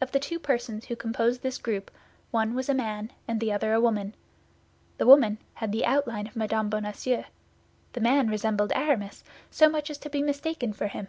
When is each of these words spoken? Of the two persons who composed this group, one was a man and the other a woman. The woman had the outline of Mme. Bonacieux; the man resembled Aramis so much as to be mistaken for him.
Of 0.00 0.10
the 0.10 0.18
two 0.18 0.40
persons 0.40 0.86
who 0.86 0.96
composed 0.96 1.42
this 1.42 1.56
group, 1.56 1.92
one 2.32 2.56
was 2.56 2.68
a 2.68 2.74
man 2.74 3.12
and 3.28 3.38
the 3.38 3.52
other 3.52 3.72
a 3.72 3.80
woman. 3.80 4.16
The 4.98 5.06
woman 5.06 5.38
had 5.54 5.70
the 5.70 5.84
outline 5.84 6.26
of 6.26 6.34
Mme. 6.34 6.68
Bonacieux; 6.68 7.26
the 7.92 8.00
man 8.00 8.26
resembled 8.28 8.72
Aramis 8.72 9.22
so 9.52 9.68
much 9.68 9.88
as 9.88 9.98
to 9.98 10.10
be 10.10 10.20
mistaken 10.20 10.72
for 10.72 10.88
him. 10.88 11.06